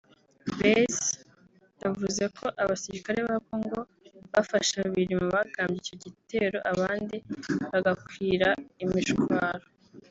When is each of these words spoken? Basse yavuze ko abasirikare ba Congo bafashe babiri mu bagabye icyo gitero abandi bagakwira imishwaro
Basse 0.57 1.09
yavuze 1.83 2.23
ko 2.37 2.45
abasirikare 2.61 3.19
ba 3.27 3.37
Congo 3.47 3.79
bafashe 4.33 4.73
babiri 4.83 5.13
mu 5.21 5.27
bagabye 5.35 5.77
icyo 5.81 5.95
gitero 6.03 6.57
abandi 6.71 7.15
bagakwira 7.71 8.49
imishwaro 8.83 9.65